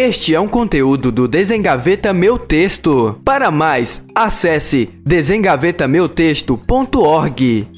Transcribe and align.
Este 0.00 0.32
é 0.32 0.38
um 0.38 0.46
conteúdo 0.46 1.10
do 1.10 1.26
Desengaveta 1.26 2.14
Meu 2.14 2.38
Texto. 2.38 3.20
Para 3.24 3.50
mais, 3.50 4.04
acesse 4.14 4.86
desengavetameutexto.org. 5.04 7.68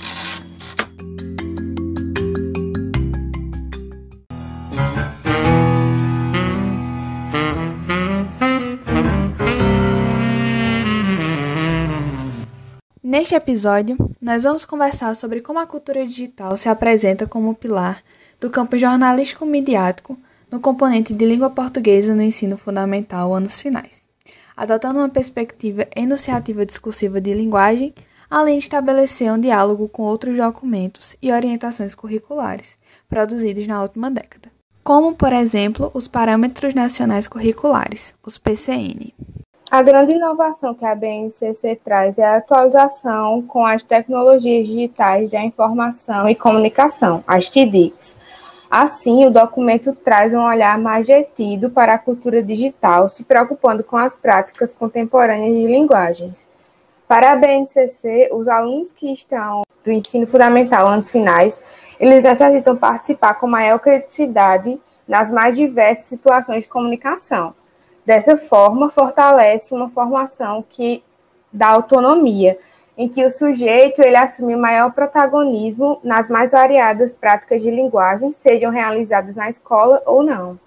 Neste 13.02 13.34
episódio, 13.34 13.96
nós 14.20 14.42
vamos 14.42 14.66
conversar 14.66 15.16
sobre 15.16 15.40
como 15.40 15.58
a 15.58 15.66
cultura 15.66 16.04
digital 16.04 16.54
se 16.58 16.68
apresenta 16.68 17.26
como 17.26 17.54
pilar 17.54 18.02
do 18.38 18.50
campo 18.50 18.76
jornalístico 18.76 19.46
midiático 19.46 20.18
no 20.50 20.60
componente 20.60 21.14
de 21.14 21.24
língua 21.24 21.50
portuguesa 21.50 22.14
no 22.14 22.22
ensino 22.22 22.56
fundamental 22.56 23.32
anos 23.32 23.60
finais, 23.60 24.02
adotando 24.56 24.98
uma 24.98 25.08
perspectiva 25.08 25.86
enunciativa 25.94 26.66
discursiva 26.66 27.20
de 27.20 27.32
linguagem, 27.32 27.94
além 28.28 28.58
de 28.58 28.64
estabelecer 28.64 29.32
um 29.32 29.38
diálogo 29.38 29.88
com 29.88 30.02
outros 30.02 30.36
documentos 30.36 31.16
e 31.22 31.32
orientações 31.32 31.94
curriculares 31.94 32.76
produzidos 33.08 33.66
na 33.66 33.82
última 33.82 34.10
década, 34.10 34.50
como, 34.84 35.14
por 35.14 35.32
exemplo, 35.32 35.90
os 35.94 36.06
Parâmetros 36.08 36.74
Nacionais 36.74 37.26
Curriculares, 37.26 38.14
os 38.24 38.38
PCN. 38.38 39.12
A 39.70 39.82
grande 39.82 40.12
inovação 40.12 40.74
que 40.74 40.84
a 40.84 40.96
BNCC 40.96 41.80
traz 41.84 42.18
é 42.18 42.24
a 42.24 42.38
atualização 42.38 43.40
com 43.42 43.64
as 43.64 43.84
tecnologias 43.84 44.66
digitais 44.66 45.30
da 45.30 45.44
informação 45.44 46.28
e 46.28 46.34
comunicação, 46.34 47.22
as 47.24 47.48
TDICs, 47.48 48.16
Assim, 48.70 49.26
o 49.26 49.32
documento 49.32 49.92
traz 49.96 50.32
um 50.32 50.40
olhar 50.40 50.78
mais 50.78 51.04
detido 51.04 51.70
para 51.70 51.94
a 51.94 51.98
cultura 51.98 52.40
digital, 52.40 53.08
se 53.08 53.24
preocupando 53.24 53.82
com 53.82 53.96
as 53.96 54.14
práticas 54.14 54.72
contemporâneas 54.72 55.52
de 55.52 55.66
linguagens. 55.66 56.46
Para 57.08 57.32
a 57.32 57.36
BNCC, 57.36 58.30
os 58.32 58.46
alunos 58.46 58.92
que 58.92 59.12
estão 59.12 59.62
do 59.82 59.90
ensino 59.90 60.24
fundamental 60.24 60.86
anos 60.86 61.10
finais, 61.10 61.60
eles 61.98 62.22
necessitam 62.22 62.76
participar 62.76 63.34
com 63.34 63.48
maior 63.48 63.80
criticidade 63.80 64.80
nas 65.08 65.32
mais 65.32 65.56
diversas 65.56 66.06
situações 66.06 66.62
de 66.62 66.68
comunicação. 66.68 67.52
Dessa 68.06 68.36
forma, 68.36 68.88
fortalece 68.88 69.74
uma 69.74 69.90
formação 69.90 70.64
que 70.70 71.02
dá 71.52 71.70
autonomia, 71.70 72.56
em 73.00 73.08
que 73.08 73.24
o 73.24 73.30
sujeito 73.30 74.02
ele 74.02 74.16
assume 74.16 74.54
maior 74.54 74.92
protagonismo 74.92 75.98
nas 76.04 76.28
mais 76.28 76.52
variadas 76.52 77.10
práticas 77.10 77.62
de 77.62 77.70
linguagem, 77.70 78.30
sejam 78.30 78.70
realizadas 78.70 79.34
na 79.34 79.48
escola 79.48 80.02
ou 80.04 80.22
não. 80.22 80.60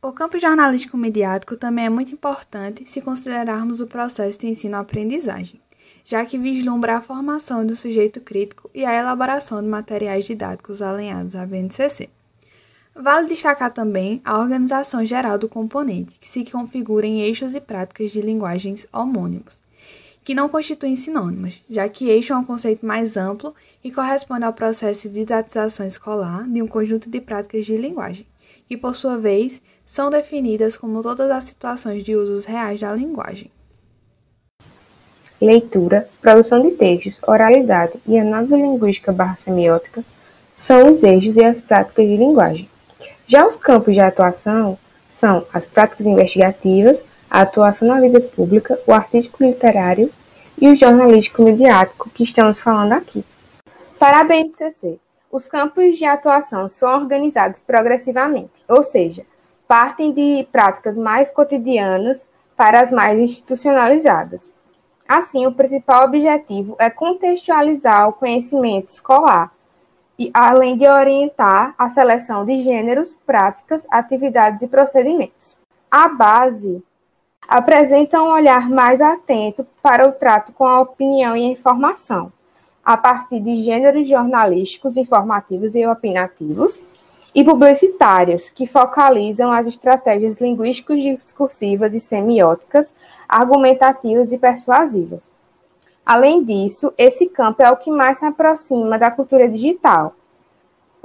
O 0.00 0.10
campo 0.10 0.38
jornalístico 0.38 0.96
mediático 0.96 1.54
também 1.54 1.84
é 1.84 1.90
muito 1.90 2.14
importante 2.14 2.88
se 2.88 3.02
considerarmos 3.02 3.82
o 3.82 3.86
processo 3.86 4.38
de 4.38 4.46
ensino-aprendizagem, 4.46 5.60
já 6.02 6.24
que 6.24 6.38
vislumbra 6.38 6.96
a 6.96 7.02
formação 7.02 7.66
do 7.66 7.76
sujeito 7.76 8.22
crítico 8.22 8.70
e 8.74 8.82
a 8.82 8.94
elaboração 8.94 9.62
de 9.62 9.68
materiais 9.68 10.24
didáticos 10.24 10.80
alinhados 10.80 11.36
à 11.36 11.44
BNCC. 11.44 12.08
Vale 12.94 13.28
destacar 13.28 13.70
também 13.70 14.22
a 14.24 14.38
organização 14.38 15.04
geral 15.04 15.36
do 15.36 15.46
componente, 15.46 16.18
que 16.18 16.26
se 16.26 16.42
configura 16.50 17.06
em 17.06 17.20
eixos 17.20 17.54
e 17.54 17.60
práticas 17.60 18.12
de 18.12 18.22
linguagens 18.22 18.86
homônimos, 18.90 19.65
que 20.26 20.34
não 20.34 20.48
constituem 20.48 20.96
sinônimos, 20.96 21.62
já 21.70 21.88
que 21.88 22.08
eixo 22.08 22.32
é 22.32 22.36
um 22.36 22.44
conceito 22.44 22.84
mais 22.84 23.16
amplo 23.16 23.54
e 23.84 23.92
corresponde 23.92 24.44
ao 24.44 24.52
processo 24.52 25.08
de 25.08 25.20
didatização 25.20 25.86
escolar 25.86 26.42
de 26.48 26.60
um 26.60 26.66
conjunto 26.66 27.08
de 27.08 27.20
práticas 27.20 27.64
de 27.64 27.76
linguagem, 27.76 28.26
que, 28.68 28.76
por 28.76 28.96
sua 28.96 29.16
vez, 29.16 29.62
são 29.84 30.10
definidas 30.10 30.76
como 30.76 31.00
todas 31.00 31.30
as 31.30 31.44
situações 31.44 32.02
de 32.02 32.16
usos 32.16 32.44
reais 32.44 32.80
da 32.80 32.92
linguagem. 32.92 33.52
Leitura, 35.40 36.08
produção 36.20 36.60
de 36.60 36.72
textos, 36.72 37.20
oralidade 37.24 37.92
e 38.04 38.18
análise 38.18 38.56
linguística 38.56 39.12
barra 39.12 39.36
semiótica 39.36 40.02
são 40.52 40.90
os 40.90 41.04
eixos 41.04 41.36
e 41.36 41.44
as 41.44 41.60
práticas 41.60 42.04
de 42.04 42.16
linguagem. 42.16 42.68
Já 43.28 43.46
os 43.46 43.56
campos 43.56 43.94
de 43.94 44.00
atuação 44.00 44.76
são 45.08 45.46
as 45.52 45.66
práticas 45.66 46.04
investigativas, 46.04 47.04
a 47.30 47.42
atuação 47.42 47.88
na 47.88 48.00
vida 48.00 48.20
pública, 48.20 48.78
o 48.86 48.92
artístico 48.92 49.44
literário 49.44 50.10
e 50.60 50.68
o 50.68 50.76
jornalístico 50.76 51.42
midiático 51.42 52.10
que 52.10 52.24
estamos 52.24 52.60
falando 52.60 52.92
aqui. 52.92 53.24
Para 53.98 54.20
a 54.20 54.24
BNCC, 54.24 54.98
os 55.30 55.48
campos 55.48 55.96
de 55.96 56.04
atuação 56.04 56.68
são 56.68 56.88
organizados 56.94 57.60
progressivamente, 57.60 58.64
ou 58.68 58.82
seja, 58.82 59.24
partem 59.66 60.12
de 60.12 60.46
práticas 60.50 60.96
mais 60.96 61.30
cotidianas 61.30 62.26
para 62.56 62.80
as 62.80 62.90
mais 62.90 63.18
institucionalizadas. 63.18 64.52
Assim, 65.08 65.46
o 65.46 65.52
principal 65.52 66.04
objetivo 66.04 66.74
é 66.78 66.90
contextualizar 66.90 68.08
o 68.08 68.12
conhecimento 68.12 68.88
escolar, 68.88 69.52
e 70.18 70.30
além 70.32 70.76
de 70.76 70.88
orientar 70.88 71.74
a 71.76 71.90
seleção 71.90 72.44
de 72.44 72.62
gêneros, 72.62 73.18
práticas, 73.26 73.86
atividades 73.90 74.62
e 74.62 74.68
procedimentos. 74.68 75.58
A 75.90 76.08
base 76.08 76.82
apresenta 77.48 78.20
um 78.22 78.32
olhar 78.32 78.68
mais 78.68 79.00
atento 79.00 79.66
para 79.82 80.06
o 80.06 80.12
trato 80.12 80.52
com 80.52 80.64
a 80.66 80.80
opinião 80.80 81.36
e 81.36 81.44
a 81.44 81.52
informação, 81.52 82.32
a 82.84 82.96
partir 82.96 83.40
de 83.40 83.62
gêneros 83.62 84.08
jornalísticos, 84.08 84.96
informativos 84.96 85.74
e 85.74 85.86
opinativos, 85.86 86.80
e 87.34 87.44
publicitários, 87.44 88.48
que 88.48 88.66
focalizam 88.66 89.52
as 89.52 89.66
estratégias 89.66 90.40
linguísticos 90.40 91.02
discursivas 91.02 91.94
e 91.94 92.00
semióticas, 92.00 92.94
argumentativas 93.28 94.32
e 94.32 94.38
persuasivas. 94.38 95.30
Além 96.04 96.42
disso, 96.42 96.94
esse 96.96 97.26
campo 97.26 97.62
é 97.62 97.70
o 97.70 97.76
que 97.76 97.90
mais 97.90 98.18
se 98.18 98.24
aproxima 98.24 98.98
da 98.98 99.10
cultura 99.10 99.48
digital, 99.50 100.14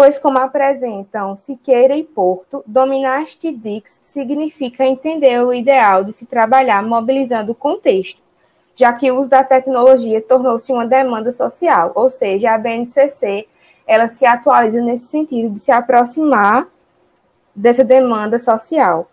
pois, 0.02 0.18
como 0.18 0.40
apresentam 0.40 1.36
Siqueira 1.36 1.96
e 1.96 2.04
Porto, 2.04 2.64
dominar 2.66 3.22
as 3.22 3.36
TDICs 3.36 4.00
significa 4.02 4.84
entender 4.84 5.40
o 5.44 5.54
ideal 5.54 6.04
de 6.04 6.12
se 6.12 6.26
trabalhar 6.26 6.82
mobilizando 6.82 7.52
o 7.52 7.56
contexto, 7.56 8.20
já 8.76 8.92
que 8.94 9.12
o 9.12 9.20
uso 9.20 9.30
da 9.30 9.44
tecnologia 9.44 10.20
tornou-se 10.20 10.74
uma 10.74 10.88
demanda 10.88 11.32
social, 11.32 11.92
ou 11.94 12.10
seja, 12.10 12.52
a 12.52 12.58
BNCC 12.58 13.48
ela 13.86 14.10
se 14.10 14.26
atualiza 14.26 14.82
nesse 14.82 15.06
sentido 15.06 15.54
de 15.54 15.60
se 15.60 15.72
aproximar 15.72 16.66
dessa 17.56 17.84
demanda 17.84 18.40
social. 18.40 19.08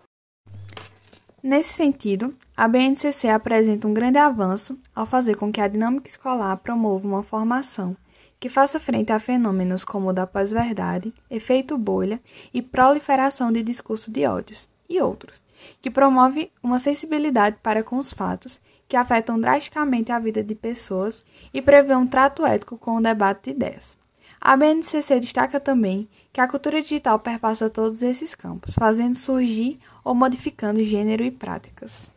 Nesse 1.43 1.73
sentido, 1.73 2.33
a 2.57 2.67
BNCC 2.67 3.29
apresenta 3.29 3.87
um 3.87 3.93
grande 3.93 4.17
avanço 4.17 4.75
ao 4.95 5.05
fazer 5.05 5.35
com 5.35 5.51
que 5.51 5.61
a 5.61 5.67
dinâmica 5.67 6.09
escolar 6.09 6.57
promova 6.57 7.07
uma 7.07 7.21
formação 7.21 7.95
que 8.39 8.49
faça 8.49 8.79
frente 8.79 9.11
a 9.11 9.19
fenômenos 9.19 9.83
como 9.83 10.09
o 10.09 10.13
da 10.13 10.25
pós-verdade, 10.25 11.13
efeito 11.29 11.77
bolha 11.77 12.21
e 12.53 12.61
proliferação 12.61 13.51
de 13.51 13.61
discurso 13.61 14.11
de 14.11 14.25
ódios, 14.25 14.69
e 14.89 15.01
outros, 15.01 15.41
que 15.81 15.91
promove 15.91 16.51
uma 16.63 16.79
sensibilidade 16.79 17.57
para 17.61 17.83
com 17.83 17.97
os 17.97 18.11
fatos 18.11 18.59
que 18.87 18.97
afetam 18.97 19.39
drasticamente 19.39 20.11
a 20.11 20.17
vida 20.17 20.43
de 20.43 20.55
pessoas 20.55 21.23
e 21.53 21.61
prevê 21.61 21.95
um 21.95 22.07
trato 22.07 22.45
ético 22.45 22.77
com 22.77 22.95
o 22.95 23.01
debate 23.01 23.43
de 23.45 23.49
ideias. 23.51 23.95
A 24.41 24.55
BNCC 24.55 25.19
destaca 25.19 25.59
também 25.59 26.07
que 26.31 26.39
a 26.39 26.47
cultura 26.47 26.81
digital 26.81 27.19
perpassa 27.19 27.69
todos 27.69 28.01
esses 28.01 28.33
campos, 28.33 28.73
fazendo 28.73 29.15
surgir 29.15 29.79
ou 30.03 30.15
modificando 30.15 30.83
gênero 30.83 31.23
e 31.23 31.29
práticas. 31.29 32.09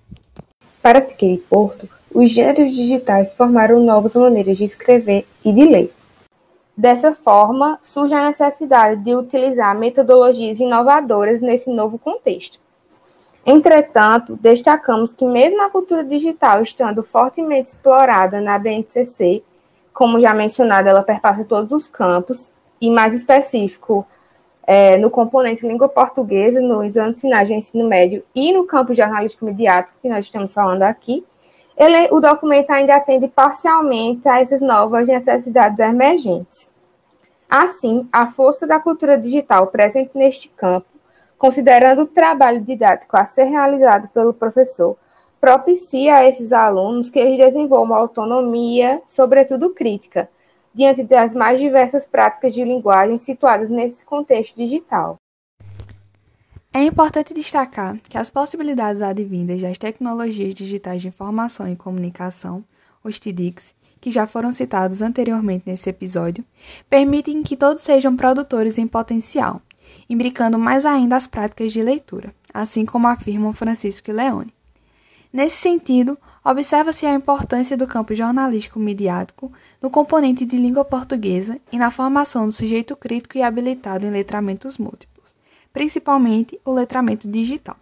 Para 0.81 1.05
Siqueira 1.05 1.43
Porto, 1.51 1.89
os 2.15 2.31
gêneros 2.31 2.75
digitais 2.75 3.33
formaram 3.33 3.83
novas 3.83 4.15
maneiras 4.15 4.57
de 4.57 4.65
escrever 4.65 5.27
e 5.45 5.53
de 5.53 5.65
ler. 5.65 5.93
Dessa 6.77 7.15
forma, 7.15 7.79
surge 7.83 8.15
a 8.15 8.27
necessidade 8.27 9.03
de 9.03 9.15
utilizar 9.15 9.79
metodologias 9.79 10.59
inovadoras 10.59 11.43
nesse 11.43 11.71
novo 11.71 11.99
contexto. 11.99 12.59
Entretanto, 13.45 14.37
destacamos 14.41 15.13
que, 15.13 15.25
mesmo 15.25 15.63
a 15.63 15.71
cultura 15.71 16.03
digital 16.03 16.63
estando 16.63 17.03
fortemente 17.03 17.71
explorada 17.71 18.41
na 18.41 18.59
BNCC, 18.59 19.43
como 19.93 20.21
já 20.21 20.33
mencionado, 20.33 20.89
ela 20.89 21.03
perpassa 21.03 21.45
todos 21.45 21.73
os 21.73 21.87
campos, 21.87 22.51
e 22.81 22.91
mais 22.91 23.15
específico, 23.15 24.07
é, 24.67 24.97
no 24.97 25.11
componente 25.11 25.67
língua 25.67 25.89
portuguesa, 25.89 26.61
nos 26.61 26.97
anos 26.97 27.21
finais 27.21 27.47
de 27.47 27.55
ensino 27.55 27.87
médio 27.89 28.25
e 28.35 28.53
no 28.53 28.65
campo 28.65 28.95
jornalístico 28.95 29.45
mediático, 29.45 29.97
que 30.01 30.09
nós 30.09 30.25
estamos 30.25 30.53
falando 30.53 30.83
aqui, 30.83 31.25
ele, 31.83 32.09
o 32.13 32.21
documento 32.21 32.71
ainda 32.71 32.97
atende 32.97 33.29
parcialmente 33.29 34.29
a 34.29 34.41
essas 34.41 34.61
novas 34.61 35.09
necessidades 35.09 35.79
emergentes. 35.81 36.71
Assim, 37.49 38.09
a 38.13 38.27
força 38.27 38.67
da 38.67 38.81
cultura 38.81 39.19
digital 39.19 39.67
presente 39.67 40.13
neste 40.15 40.49
campo, 40.49 40.87
considerando 41.37 42.03
o 42.03 42.07
trabalho 42.07 42.61
didático 42.61 43.17
a 43.17 43.25
ser 43.25 43.45
realizado 43.45 44.09
pelo 44.09 44.33
professor, 44.33 44.97
propicia 45.41 46.17
a 46.17 46.25
esses 46.25 46.53
alunos 46.53 47.11
que 47.11 47.19
eles 47.19 47.37
desenvolvam 47.37 47.97
autonomia, 47.97 49.03
sobretudo 49.09 49.75
crítica, 49.75 50.31
diante 50.73 51.03
das 51.03 51.35
mais 51.35 51.61
diversas 51.61 52.07
práticas 52.07 52.55
de 52.55 52.65
linguagem 52.65 53.19
situadas 53.19 53.69
nesse 53.69 54.05
contexto 54.05 54.57
digital. 54.57 55.19
É 56.75 56.83
importante 56.83 57.35
destacar 57.35 57.99
que 58.09 58.17
as 58.17 58.31
possibilidades 58.31 59.03
advindas 59.03 59.61
das 59.61 59.77
tecnologias 59.77 60.55
digitais 60.55 61.03
de 61.03 61.09
informação 61.09 61.71
e 61.71 61.77
comunicação, 61.77 62.65
os 63.05 63.21
TDICs, 63.21 63.75
que 64.01 64.11
já 64.11 64.27
foram 64.27 64.55
citados 64.55 65.03
anteriormente 65.03 65.65
nesse 65.67 65.91
episódio, 65.91 66.43
permitem 66.89 67.43
que 67.43 67.59
todos 67.59 67.83
sejam 67.83 68.17
produtores 68.17 68.79
em 68.79 68.87
potencial, 68.87 69.61
imbricando 70.09 70.59
mais 70.59 70.87
ainda 70.87 71.15
as 71.15 71.27
práticas 71.27 71.73
de 71.73 71.83
leitura, 71.83 72.35
assim 72.55 72.87
como 72.87 73.07
afirmam 73.07 73.53
Francisco 73.53 74.11
e 74.11 74.15
Leone. 74.15 74.55
Nesse 75.31 75.57
sentido, 75.57 76.17
observa-se 76.43 77.05
a 77.05 77.13
importância 77.13 77.77
do 77.77 77.87
campo 77.87 78.15
jornalístico 78.15 78.81
midiático 78.81 79.53
no 79.81 79.91
componente 79.91 80.47
de 80.47 80.57
língua 80.57 80.87
portuguesa 80.87 81.61
e 81.71 81.77
na 81.77 81.91
formação 81.91 82.47
do 82.47 82.53
sujeito 82.53 82.97
crítico 82.97 83.37
e 83.37 83.43
habilitado 83.43 84.07
em 84.07 84.11
letramentos 84.11 84.79
múltiplos 84.79 85.12
principalmente 85.73 86.61
o 86.65 86.73
letramento 86.73 87.29
digital, 87.29 87.77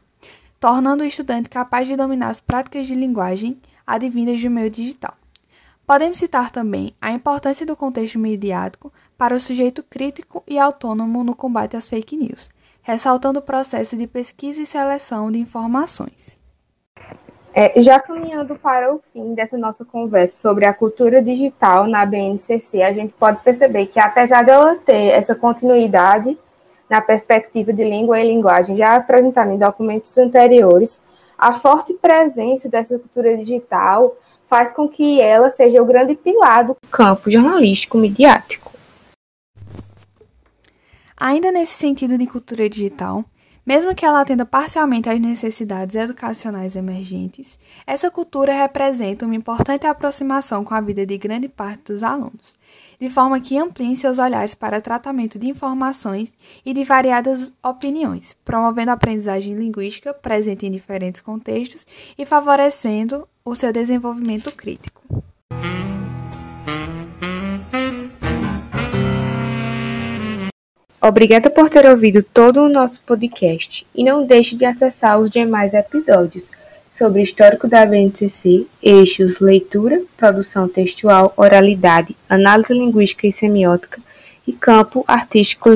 tornando 0.58 1.02
o 1.02 1.06
estudante 1.06 1.48
capaz 1.48 1.88
de 1.88 1.96
dominar 1.96 2.28
as 2.28 2.40
práticas 2.40 2.86
de 2.86 2.94
linguagem 2.94 3.60
advindas 3.86 4.40
do 4.40 4.50
meio 4.50 4.70
digital. 4.70 5.14
Podemos 5.86 6.18
citar 6.18 6.52
também 6.52 6.94
a 7.00 7.10
importância 7.10 7.66
do 7.66 7.74
contexto 7.74 8.18
mediático 8.18 8.92
para 9.18 9.34
o 9.34 9.40
sujeito 9.40 9.82
crítico 9.82 10.42
e 10.46 10.58
autônomo 10.58 11.24
no 11.24 11.34
combate 11.34 11.76
às 11.76 11.88
fake 11.88 12.16
news, 12.16 12.48
ressaltando 12.80 13.40
o 13.40 13.42
processo 13.42 13.96
de 13.96 14.06
pesquisa 14.06 14.62
e 14.62 14.66
seleção 14.66 15.32
de 15.32 15.40
informações. 15.40 16.38
É, 17.52 17.80
já 17.80 17.98
caminhando 17.98 18.54
para 18.54 18.94
o 18.94 19.00
fim 19.12 19.34
dessa 19.34 19.58
nossa 19.58 19.84
conversa 19.84 20.40
sobre 20.40 20.64
a 20.64 20.72
cultura 20.72 21.20
digital 21.20 21.88
na 21.88 22.06
BNCC, 22.06 22.82
a 22.82 22.92
gente 22.92 23.12
pode 23.14 23.42
perceber 23.42 23.86
que, 23.86 23.98
apesar 23.98 24.44
dela 24.44 24.76
ter 24.76 25.08
essa 25.08 25.34
continuidade 25.34 26.38
na 26.90 27.00
perspectiva 27.00 27.72
de 27.72 27.84
língua 27.84 28.20
e 28.20 28.26
linguagem 28.26 28.76
já 28.76 28.96
apresentada 28.96 29.54
em 29.54 29.58
documentos 29.58 30.18
anteriores, 30.18 31.00
a 31.38 31.52
forte 31.52 31.94
presença 31.94 32.68
dessa 32.68 32.98
cultura 32.98 33.36
digital 33.36 34.16
faz 34.48 34.72
com 34.72 34.88
que 34.88 35.20
ela 35.20 35.50
seja 35.50 35.80
o 35.80 35.86
grande 35.86 36.16
pilar 36.16 36.64
do 36.64 36.76
campo 36.90 37.30
jornalístico 37.30 37.96
midiático. 37.96 38.72
Ainda 41.16 41.52
nesse 41.52 41.74
sentido 41.74 42.18
de 42.18 42.26
cultura 42.26 42.68
digital, 42.68 43.24
mesmo 43.64 43.94
que 43.94 44.04
ela 44.04 44.22
atenda 44.22 44.44
parcialmente 44.44 45.08
às 45.08 45.20
necessidades 45.20 45.94
educacionais 45.94 46.74
emergentes, 46.74 47.58
essa 47.86 48.10
cultura 48.10 48.52
representa 48.52 49.26
uma 49.26 49.36
importante 49.36 49.86
aproximação 49.86 50.64
com 50.64 50.74
a 50.74 50.80
vida 50.80 51.06
de 51.06 51.16
grande 51.16 51.48
parte 51.48 51.92
dos 51.92 52.02
alunos, 52.02 52.58
de 53.00 53.08
forma 53.08 53.40
que 53.40 53.56
ampliem 53.56 53.96
seus 53.96 54.18
olhares 54.18 54.54
para 54.54 54.80
tratamento 54.80 55.38
de 55.38 55.48
informações 55.48 56.34
e 56.64 56.74
de 56.74 56.84
variadas 56.84 57.50
opiniões, 57.62 58.36
promovendo 58.44 58.90
a 58.90 58.94
aprendizagem 58.94 59.54
linguística 59.54 60.12
presente 60.12 60.66
em 60.66 60.70
diferentes 60.70 61.22
contextos 61.22 61.86
e 62.18 62.26
favorecendo 62.26 63.26
o 63.42 63.54
seu 63.54 63.72
desenvolvimento 63.72 64.52
crítico. 64.52 65.00
Obrigada 71.02 71.48
por 71.48 71.70
ter 71.70 71.86
ouvido 71.86 72.22
todo 72.22 72.60
o 72.60 72.68
nosso 72.68 73.00
podcast 73.00 73.86
e 73.94 74.04
não 74.04 74.26
deixe 74.26 74.54
de 74.54 74.66
acessar 74.66 75.18
os 75.18 75.30
demais 75.30 75.72
episódios 75.72 76.44
sobre 76.90 77.22
histórico 77.22 77.68
da 77.68 77.86
BNCC, 77.86 78.66
eixos 78.82 79.38
leitura, 79.38 80.02
produção 80.16 80.68
textual, 80.68 81.32
oralidade, 81.36 82.16
análise 82.28 82.72
linguística 82.72 83.26
e 83.26 83.32
semiótica 83.32 84.00
e 84.46 84.52
campo 84.52 85.04
artístico 85.06 85.70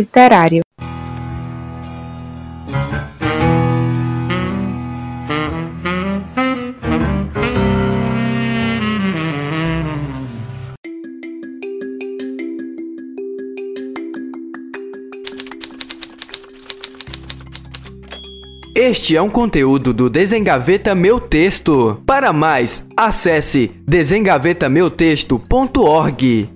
Este 18.77 19.17
é 19.17 19.23
um 19.23 19.31
conteúdo 19.31 19.95
do 19.95 20.11
Desengaveta 20.11 20.97
Meu 20.97 21.21
Texto. 21.21 22.03
Para 22.05 22.33
mais, 22.33 22.85
acesse 22.97 23.71
desengavetameutexto.org. 23.87 26.51